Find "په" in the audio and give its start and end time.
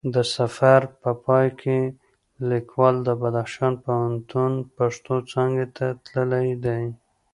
1.01-1.11